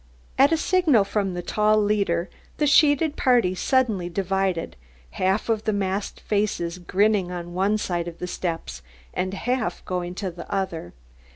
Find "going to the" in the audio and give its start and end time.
9.85-10.51